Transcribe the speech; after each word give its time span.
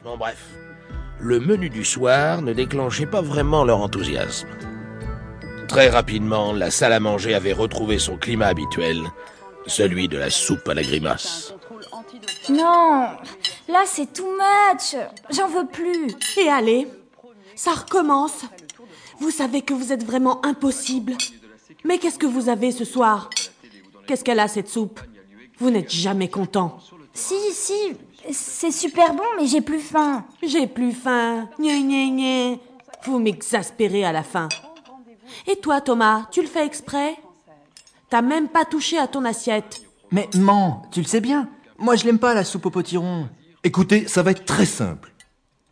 bref. 0.00 0.38
Le 1.20 1.40
menu 1.40 1.68
du 1.68 1.84
soir 1.84 2.42
ne 2.42 2.52
déclenchait 2.52 3.06
pas 3.06 3.20
vraiment 3.20 3.64
leur 3.64 3.80
enthousiasme. 3.80 4.48
Très 5.68 5.88
rapidement, 5.88 6.52
la 6.52 6.70
salle 6.70 6.92
à 6.92 7.00
manger 7.00 7.34
avait 7.34 7.52
retrouvé 7.52 7.98
son 7.98 8.16
climat 8.16 8.46
habituel, 8.46 9.00
celui 9.66 10.08
de 10.08 10.18
la 10.18 10.30
soupe 10.30 10.68
à 10.68 10.74
la 10.74 10.82
grimace. 10.82 11.54
Non, 12.48 13.08
là 13.68 13.82
c'est 13.86 14.12
too 14.12 14.26
much. 14.32 14.96
J'en 15.30 15.48
veux 15.48 15.66
plus. 15.66 16.14
Et 16.38 16.48
allez, 16.48 16.88
ça 17.54 17.72
recommence. 17.72 18.44
Vous 19.20 19.30
savez 19.30 19.62
que 19.62 19.74
vous 19.74 19.92
êtes 19.92 20.04
vraiment 20.04 20.44
impossible. 20.44 21.12
Mais 21.84 21.98
qu'est-ce 21.98 22.18
que 22.18 22.26
vous 22.26 22.48
avez 22.48 22.72
ce 22.72 22.84
soir? 22.84 23.30
Qu'est-ce 24.06 24.24
qu'elle 24.24 24.40
a 24.40 24.48
cette 24.48 24.68
soupe? 24.68 25.00
Vous 25.58 25.70
n'êtes 25.70 25.90
jamais 25.90 26.28
content. 26.28 26.80
Si, 27.14 27.34
si, 27.52 27.74
c'est 28.32 28.70
super 28.70 29.14
bon, 29.14 29.24
mais 29.36 29.46
j'ai 29.46 29.60
plus 29.60 29.80
faim. 29.80 30.24
J'ai 30.42 30.66
plus 30.66 30.92
faim. 30.92 31.48
Gna 31.58 31.78
gna 31.78 32.08
gna. 32.08 32.56
Vous 33.04 33.18
m'exaspérez 33.18 34.04
à 34.04 34.12
la 34.12 34.22
fin. 34.22 34.48
Et 35.46 35.56
toi, 35.56 35.80
Thomas, 35.80 36.26
tu 36.30 36.40
le 36.40 36.48
fais 36.48 36.64
exprès? 36.64 37.16
T'as 38.08 38.22
même 38.22 38.48
pas 38.48 38.64
touché 38.64 38.98
à 38.98 39.06
ton 39.06 39.24
assiette. 39.24 39.82
Mais 40.10 40.28
man, 40.34 40.82
tu 40.90 41.00
le 41.00 41.06
sais 41.06 41.20
bien. 41.20 41.48
Moi, 41.78 41.96
je 41.96 42.04
l'aime 42.04 42.18
pas 42.18 42.34
la 42.34 42.44
soupe 42.44 42.66
au 42.66 42.70
potiron. 42.70 43.28
Écoutez, 43.64 44.06
ça 44.08 44.22
va 44.22 44.30
être 44.30 44.44
très 44.44 44.66
simple. 44.66 45.12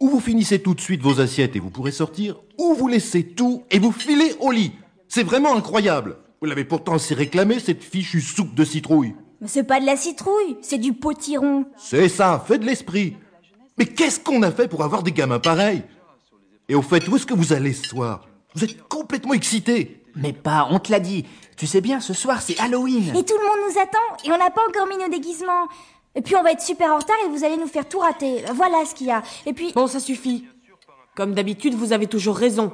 Ou 0.00 0.08
vous 0.08 0.20
finissez 0.20 0.60
tout 0.62 0.74
de 0.74 0.80
suite 0.80 1.02
vos 1.02 1.20
assiettes 1.20 1.56
et 1.56 1.60
vous 1.60 1.70
pourrez 1.70 1.92
sortir, 1.92 2.40
ou 2.58 2.74
vous 2.74 2.88
laissez 2.88 3.24
tout 3.24 3.64
et 3.70 3.78
vous 3.78 3.92
filez 3.92 4.34
au 4.40 4.50
lit. 4.50 4.72
C'est 5.08 5.22
vraiment 5.22 5.54
incroyable. 5.54 6.16
Vous 6.40 6.46
l'avez 6.46 6.64
pourtant 6.64 6.94
assez 6.94 7.14
réclamé, 7.14 7.60
cette 7.60 7.84
fichue 7.84 8.22
soupe 8.22 8.54
de 8.54 8.64
citrouille. 8.64 9.14
Mais 9.40 9.48
c'est 9.48 9.64
pas 9.64 9.80
de 9.80 9.86
la 9.86 9.96
citrouille, 9.96 10.58
c'est 10.60 10.78
du 10.78 10.92
potiron. 10.92 11.64
C'est 11.76 12.08
ça, 12.08 12.44
fait 12.46 12.58
de 12.58 12.66
l'esprit. 12.66 13.16
Mais 13.78 13.86
qu'est-ce 13.86 14.20
qu'on 14.20 14.42
a 14.42 14.50
fait 14.50 14.68
pour 14.68 14.82
avoir 14.82 15.02
des 15.02 15.12
gamins 15.12 15.38
pareils? 15.38 15.82
Et 16.68 16.74
au 16.74 16.82
fait, 16.82 17.08
où 17.08 17.16
est-ce 17.16 17.26
que 17.26 17.34
vous 17.34 17.52
allez 17.52 17.72
ce 17.72 17.88
soir? 17.88 18.28
Vous 18.54 18.64
êtes 18.64 18.82
complètement 18.88 19.32
excité. 19.32 20.04
Mais 20.14 20.32
pas, 20.32 20.68
on 20.70 20.78
te 20.78 20.90
l'a 20.92 21.00
dit. 21.00 21.24
Tu 21.56 21.66
sais 21.66 21.80
bien, 21.80 22.00
ce 22.00 22.12
soir, 22.12 22.42
c'est 22.42 22.58
Halloween. 22.60 23.14
Et 23.16 23.24
tout 23.24 23.36
le 23.36 23.46
monde 23.46 23.70
nous 23.70 23.80
attend, 23.80 24.24
et 24.24 24.32
on 24.32 24.38
n'a 24.38 24.50
pas 24.50 24.62
encore 24.68 24.86
mis 24.86 24.98
nos 24.98 25.08
déguisements. 25.08 25.68
Et 26.14 26.22
puis 26.22 26.36
on 26.36 26.42
va 26.42 26.52
être 26.52 26.60
super 26.60 26.90
en 26.90 26.98
retard 26.98 27.16
et 27.24 27.28
vous 27.28 27.44
allez 27.44 27.56
nous 27.56 27.68
faire 27.68 27.88
tout 27.88 28.00
rater. 28.00 28.42
Voilà 28.54 28.84
ce 28.84 28.94
qu'il 28.94 29.06
y 29.06 29.12
a. 29.12 29.22
Et 29.46 29.52
puis... 29.52 29.72
Bon, 29.72 29.86
ça 29.86 30.00
suffit. 30.00 30.46
Comme 31.14 31.34
d'habitude, 31.34 31.74
vous 31.74 31.92
avez 31.92 32.06
toujours 32.06 32.36
raison. 32.36 32.72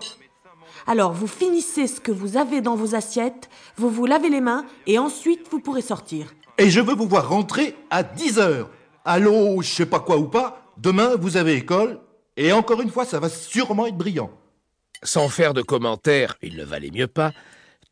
Alors, 0.86 1.12
vous 1.12 1.26
finissez 1.26 1.86
ce 1.86 2.00
que 2.00 2.12
vous 2.12 2.36
avez 2.36 2.60
dans 2.60 2.76
vos 2.76 2.94
assiettes, 2.94 3.50
vous 3.76 3.90
vous 3.90 4.06
lavez 4.06 4.30
les 4.30 4.40
mains, 4.40 4.64
et 4.86 4.98
ensuite 4.98 5.46
vous 5.50 5.58
pourrez 5.58 5.82
sortir. 5.82 6.32
Et 6.58 6.70
je 6.70 6.80
veux 6.80 6.94
vous 6.94 7.06
voir 7.06 7.28
rentrer 7.28 7.74
à 7.90 8.02
10 8.02 8.38
heures. 8.38 8.70
Allô, 9.04 9.60
je 9.60 9.68
sais 9.68 9.86
pas 9.86 10.00
quoi 10.00 10.16
ou 10.16 10.26
pas, 10.26 10.72
demain 10.78 11.14
vous 11.16 11.36
avez 11.36 11.54
école, 11.54 12.00
et 12.36 12.52
encore 12.52 12.80
une 12.80 12.90
fois, 12.90 13.04
ça 13.04 13.20
va 13.20 13.28
sûrement 13.28 13.86
être 13.86 13.96
brillant. 13.96 14.30
Sans 15.02 15.28
faire 15.28 15.54
de 15.54 15.62
commentaires, 15.62 16.36
il 16.42 16.56
ne 16.56 16.64
valait 16.64 16.90
mieux 16.90 17.06
pas, 17.06 17.32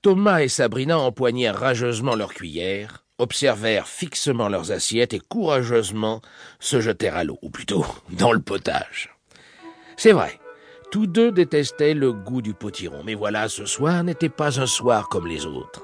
Thomas 0.01 0.41
et 0.41 0.49
Sabrina 0.49 0.99
empoignèrent 0.99 1.59
rageusement 1.59 2.15
leurs 2.15 2.35
cuillères, 2.35 3.05
observèrent 3.19 3.87
fixement 3.87 4.49
leurs 4.49 4.73
assiettes 4.73 5.15
et 5.15 5.21
courageusement 5.21 6.21
se 6.59 6.81
jetèrent 6.81 7.17
à 7.17 7.25
l'eau, 7.25 7.39
ou 7.43 7.51
plutôt 7.51 7.85
dans 8.11 8.33
le 8.33 8.41
potage. 8.41 9.15
C'est 9.97 10.13
vrai, 10.13 10.41
tous 10.91 11.07
deux 11.07 11.31
détestaient 11.31 11.95
le 11.95 12.13
goût 12.13 12.43
du 12.43 12.55
potiron, 12.55 13.03
mais 13.05 13.15
voilà, 13.15 13.49
ce 13.49 13.67
soir 13.67 14.03
n'était 14.05 14.31
pas 14.31 14.59
un 14.59 14.67
soir 14.67 15.09
comme 15.09 15.27
les 15.27 15.45
autres. 15.45 15.83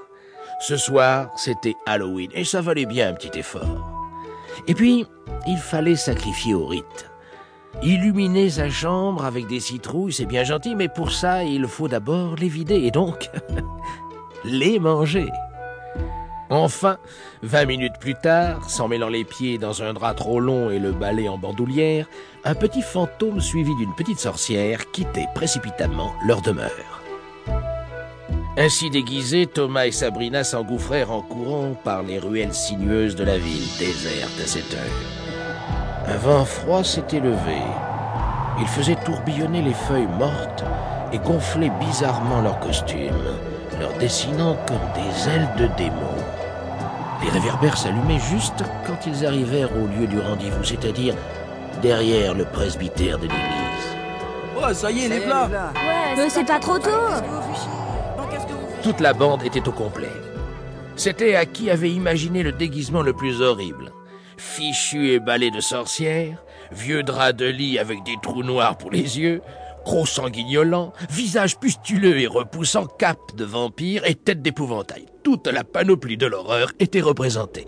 Ce 0.61 0.77
soir, 0.77 1.31
c'était 1.37 1.75
Halloween, 1.87 2.29
et 2.35 2.43
ça 2.43 2.61
valait 2.61 2.85
bien 2.85 3.09
un 3.09 3.13
petit 3.13 3.39
effort. 3.39 4.13
Et 4.67 4.75
puis, 4.75 5.07
il 5.47 5.57
fallait 5.57 5.95
sacrifier 5.95 6.53
au 6.53 6.67
rite. 6.67 7.09
Illuminer 7.81 8.47
sa 8.51 8.69
chambre 8.69 9.25
avec 9.25 9.47
des 9.47 9.59
citrouilles, 9.59 10.13
c'est 10.13 10.27
bien 10.27 10.43
gentil, 10.43 10.75
mais 10.75 10.87
pour 10.87 11.11
ça, 11.11 11.43
il 11.43 11.65
faut 11.65 11.87
d'abord 11.87 12.35
les 12.35 12.47
vider, 12.47 12.75
et 12.75 12.91
donc 12.91 13.31
les 14.43 14.77
manger. 14.77 15.31
Enfin, 16.51 16.97
vingt 17.41 17.65
minutes 17.65 17.97
plus 17.99 18.13
tard, 18.13 18.69
s'en 18.69 18.87
mêlant 18.87 19.09
les 19.09 19.23
pieds 19.23 19.57
dans 19.57 19.81
un 19.81 19.93
drap 19.93 20.13
trop 20.13 20.39
long 20.39 20.69
et 20.69 20.77
le 20.77 20.91
balai 20.91 21.27
en 21.27 21.39
bandoulière, 21.39 22.05
un 22.43 22.53
petit 22.53 22.83
fantôme 22.83 23.41
suivi 23.41 23.73
d'une 23.77 23.95
petite 23.95 24.19
sorcière 24.19 24.91
quittait 24.91 25.29
précipitamment 25.33 26.13
leur 26.27 26.41
demeure. 26.41 27.00
Ainsi 28.57 28.89
déguisés, 28.89 29.47
Thomas 29.47 29.85
et 29.85 29.93
Sabrina 29.93 30.43
s'engouffrèrent 30.43 31.11
en 31.11 31.21
courant 31.21 31.73
par 31.85 32.03
les 32.03 32.19
ruelles 32.19 32.53
sinueuses 32.53 33.15
de 33.15 33.23
la 33.23 33.37
ville 33.37 33.67
déserte 33.79 34.39
à 34.43 34.45
cette 34.45 34.73
heure. 34.73 36.07
Un 36.07 36.17
vent 36.17 36.43
froid 36.43 36.83
s'était 36.83 37.21
levé. 37.21 37.61
Il 38.59 38.67
faisait 38.67 38.97
tourbillonner 39.05 39.61
les 39.61 39.73
feuilles 39.73 40.09
mortes 40.19 40.65
et 41.13 41.19
gonflait 41.19 41.71
bizarrement 41.79 42.41
leurs 42.41 42.59
costumes, 42.59 43.37
leur 43.79 43.93
dessinant 43.93 44.57
comme 44.67 45.03
des 45.03 45.29
ailes 45.29 45.49
de 45.57 45.67
démons. 45.77 46.21
Les 47.23 47.29
réverbères 47.29 47.77
s'allumaient 47.77 48.19
juste 48.19 48.63
quand 48.85 49.07
ils 49.07 49.25
arrivèrent 49.25 49.71
au 49.77 49.87
lieu 49.87 50.07
du 50.07 50.19
rendez-vous, 50.19 50.63
c'est-à-dire 50.65 51.15
derrière 51.81 52.33
le 52.33 52.43
presbytère 52.43 53.17
de 53.17 53.23
l'église. 53.23 54.61
Ouais, 54.61 54.73
ça 54.73 54.91
y 54.91 55.05
est, 55.05 55.09
les 55.09 55.21
plats 55.21 55.47
Ouais, 55.47 56.15
mais 56.17 56.29
c'est 56.29 56.43
pas 56.43 56.59
trop 56.59 56.77
tôt. 56.77 56.89
Toute 58.83 58.99
la 58.99 59.13
bande 59.13 59.43
était 59.43 59.67
au 59.67 59.71
complet. 59.71 60.09
C'était 60.95 61.35
à 61.35 61.45
qui 61.45 61.69
avait 61.69 61.91
imaginé 61.91 62.41
le 62.41 62.51
déguisement 62.51 63.03
le 63.03 63.13
plus 63.13 63.41
horrible. 63.41 63.91
Fichu 64.37 65.11
et 65.11 65.19
balai 65.19 65.51
de 65.51 65.59
sorcière, 65.59 66.43
vieux 66.71 67.03
drap 67.03 67.33
de 67.33 67.45
lit 67.45 67.77
avec 67.77 68.03
des 68.03 68.15
trous 68.23 68.41
noirs 68.41 68.77
pour 68.77 68.89
les 68.89 69.19
yeux, 69.19 69.41
gros 69.85 70.07
sanguignolant, 70.07 70.93
visage 71.11 71.59
pustuleux 71.59 72.19
et 72.19 72.27
repoussant, 72.27 72.87
cape 72.87 73.35
de 73.35 73.45
vampire 73.45 74.03
et 74.05 74.15
tête 74.15 74.41
d'épouvantail. 74.41 75.05
Toute 75.23 75.45
la 75.45 75.63
panoplie 75.63 76.17
de 76.17 76.25
l'horreur 76.25 76.71
était 76.79 77.01
représentée. 77.01 77.67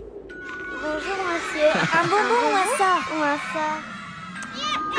Bonjour, 0.82 1.24
monsieur. 1.32 1.68
Un 1.96 2.02
bonbon 2.08 2.42
ou 2.50 2.56
un 2.56 2.76
ça 2.76 2.98
Ou 3.16 3.22
un 3.22 3.36
ça 3.52 4.03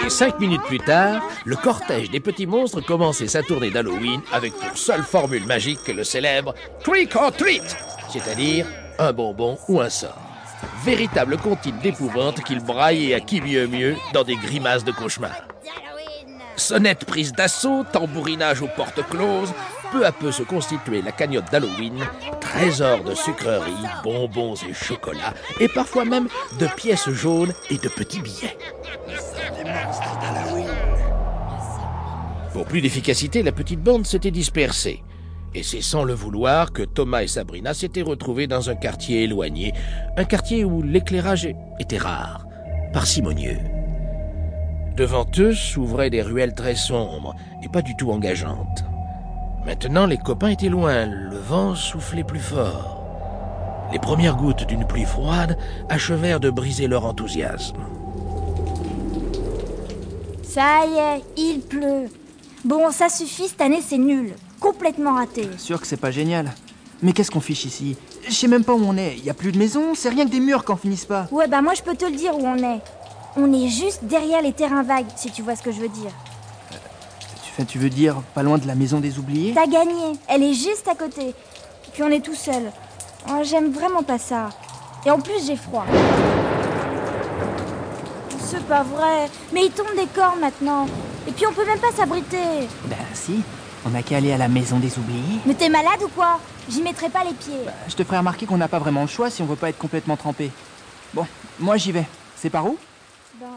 Et 0.03 0.09
cinq 0.09 0.39
minutes 0.39 0.63
plus 0.63 0.79
tard, 0.79 1.21
le 1.45 1.55
cortège 1.55 2.09
des 2.09 2.19
petits 2.19 2.45
monstres 2.45 2.81
commençait 2.81 3.27
sa 3.27 3.43
tournée 3.43 3.71
d'Halloween 3.71 4.21
avec 4.31 4.53
pour 4.53 4.77
seule 4.77 5.03
formule 5.03 5.45
magique 5.45 5.87
le 5.87 6.03
célèbre 6.03 6.53
Trick 6.83 7.15
or 7.15 7.31
Treat, 7.31 7.77
c'est-à-dire 8.09 8.65
un 8.99 9.13
bonbon 9.13 9.57
ou 9.67 9.81
un 9.81 9.89
sort. 9.89 10.19
Véritable 10.83 11.37
comptine 11.37 11.77
d'épouvante 11.79 12.43
qu'il 12.43 12.59
braillait 12.63 13.13
à 13.13 13.19
qui 13.19 13.41
mieux 13.41 13.67
mieux 13.67 13.95
dans 14.13 14.23
des 14.23 14.35
grimaces 14.35 14.83
de 14.83 14.91
cauchemar. 14.91 15.35
Sonnette 16.55 17.05
prise 17.05 17.33
d'assaut, 17.33 17.83
tambourinage 17.91 18.61
aux 18.61 18.67
portes 18.67 19.05
closes, 19.09 19.53
peu 19.91 20.05
à 20.05 20.11
peu 20.11 20.31
se 20.31 20.43
constituait 20.43 21.01
la 21.01 21.11
cagnotte 21.11 21.51
d'Halloween, 21.51 22.05
trésor 22.39 23.03
de 23.03 23.13
sucreries, 23.13 23.73
bonbons 24.03 24.55
et 24.67 24.73
chocolats, 24.73 25.33
et 25.59 25.67
parfois 25.67 26.05
même 26.05 26.27
de 26.59 26.67
pièces 26.67 27.09
jaunes 27.09 27.53
et 27.69 27.77
de 27.77 27.89
petits 27.89 28.21
billets. 28.21 28.57
Pour 32.55 32.63
plus 32.63 32.79
d'efficacité, 32.79 33.43
la 33.43 33.51
petite 33.51 33.81
bande 33.81 34.05
s'était 34.05 34.31
dispersée. 34.31 35.03
Et 35.53 35.61
c'est 35.61 35.81
sans 35.81 36.05
le 36.05 36.13
vouloir 36.13 36.71
que 36.71 36.83
Thomas 36.83 37.23
et 37.23 37.27
Sabrina 37.27 37.73
s'étaient 37.73 38.01
retrouvés 38.01 38.47
dans 38.47 38.69
un 38.69 38.75
quartier 38.75 39.23
éloigné, 39.23 39.73
un 40.15 40.23
quartier 40.23 40.63
où 40.63 40.81
l'éclairage 40.81 41.49
était 41.81 41.97
rare, 41.97 42.47
parcimonieux. 42.93 43.57
Devant 44.95 45.25
eux 45.37 45.53
s'ouvraient 45.53 46.09
des 46.09 46.21
ruelles 46.21 46.53
très 46.53 46.75
sombres 46.75 47.35
et 47.61 47.67
pas 47.67 47.81
du 47.81 47.93
tout 47.97 48.09
engageantes. 48.09 48.85
Maintenant, 49.65 50.05
les 50.05 50.17
copains 50.17 50.47
étaient 50.47 50.69
loin, 50.69 51.07
le 51.07 51.35
vent 51.35 51.75
soufflait 51.75 52.23
plus 52.23 52.39
fort. 52.39 53.03
Les 53.91 53.99
premières 53.99 54.37
gouttes 54.37 54.65
d'une 54.65 54.87
pluie 54.87 55.03
froide 55.03 55.57
achevèrent 55.89 56.39
de 56.39 56.51
briser 56.51 56.87
leur 56.87 57.03
enthousiasme. 57.03 57.83
Ça 60.41 60.85
y 60.85 61.17
est, 61.17 61.23
il 61.35 61.59
pleut. 61.59 62.07
Bon, 62.65 62.89
ça 62.89 63.09
suffit, 63.09 63.47
cette 63.47 63.61
année 63.61 63.83
c'est 63.87 63.99
nul. 63.99 64.33
Complètement 64.59 65.13
raté. 65.13 65.47
Sûr 65.59 65.79
que 65.79 65.85
c'est 65.85 65.97
pas 65.97 66.09
génial. 66.09 66.51
Mais 67.03 67.13
qu'est-ce 67.13 67.29
qu'on 67.29 67.39
fiche 67.39 67.63
ici? 67.65 67.95
Je 68.27 68.33
sais 68.33 68.47
même 68.47 68.63
pas 68.63 68.73
où 68.73 68.83
on 68.83 68.97
est. 68.97 69.17
Y 69.17 69.29
a 69.29 69.35
plus 69.35 69.51
de 69.51 69.59
maison, 69.59 69.93
c'est 69.93 70.09
rien 70.09 70.25
que 70.25 70.31
des 70.31 70.39
murs 70.39 70.65
qu'on 70.65 70.75
finisse 70.75 71.05
pas. 71.05 71.27
Ouais, 71.29 71.47
bah 71.47 71.61
moi 71.61 71.75
je 71.75 71.83
peux 71.83 71.95
te 71.95 72.05
le 72.05 72.15
dire 72.15 72.35
où 72.35 72.41
on 72.43 72.57
est. 72.57 72.81
On 73.37 73.53
est 73.53 73.67
juste 73.67 74.05
derrière 74.05 74.41
les 74.41 74.51
terrains 74.51 74.81
vagues, 74.81 75.05
si 75.15 75.29
tu 75.29 75.43
vois 75.43 75.55
ce 75.55 75.61
que 75.61 75.71
je 75.71 75.79
veux 75.79 75.89
dire. 75.89 76.09
Tu, 77.43 77.51
fais, 77.53 77.65
tu 77.65 77.77
veux 77.77 77.91
dire 77.91 78.15
pas 78.33 78.41
loin 78.41 78.57
de 78.57 78.65
la 78.65 78.73
maison 78.73 78.99
des 78.99 79.19
oubliés? 79.19 79.53
T'as 79.53 79.67
gagné, 79.67 80.13
elle 80.27 80.41
est 80.41 80.55
juste 80.55 80.87
à 80.87 80.95
côté. 80.95 81.35
Puis 81.93 82.01
on 82.01 82.09
est 82.09 82.25
tout 82.25 82.33
seul. 82.33 82.71
Oh, 83.29 83.43
J'aime 83.43 83.71
vraiment 83.71 84.01
pas 84.01 84.17
ça. 84.17 84.49
Et 85.05 85.11
en 85.11 85.19
plus 85.19 85.45
j'ai 85.45 85.55
froid. 85.55 85.85
C'est 88.39 88.65
pas 88.65 88.81
vrai. 88.81 89.29
Mais 89.53 89.65
il 89.65 89.71
tombe 89.71 89.95
des 89.95 90.07
cornes 90.07 90.39
maintenant. 90.39 90.87
Et 91.27 91.31
puis 91.31 91.45
on 91.47 91.53
peut 91.53 91.65
même 91.65 91.79
pas 91.79 91.91
s'abriter. 91.91 92.67
Ben 92.85 92.97
si, 93.13 93.41
on 93.85 93.93
a 93.95 94.01
qu'à 94.01 94.17
aller 94.17 94.31
à 94.31 94.37
la 94.37 94.47
maison 94.47 94.79
des 94.79 94.97
oubliés. 94.97 95.39
Mais 95.45 95.53
t'es 95.53 95.69
malade 95.69 96.01
ou 96.03 96.07
quoi? 96.09 96.39
J'y 96.69 96.81
mettrai 96.81 97.09
pas 97.09 97.23
les 97.23 97.33
pieds. 97.33 97.65
Je 97.87 97.95
te 97.95 98.03
ferai 98.03 98.17
remarquer 98.17 98.45
qu'on 98.45 98.57
n'a 98.57 98.67
pas 98.67 98.79
vraiment 98.79 99.01
le 99.01 99.07
choix 99.07 99.29
si 99.29 99.41
on 99.41 99.45
veut 99.45 99.55
pas 99.55 99.69
être 99.69 99.77
complètement 99.77 100.17
trempé. 100.17 100.51
Bon, 101.13 101.25
moi 101.59 101.77
j'y 101.77 101.91
vais. 101.91 102.05
C'est 102.35 102.49
par 102.49 102.65
où? 102.65 102.77
Ben, 103.39 103.47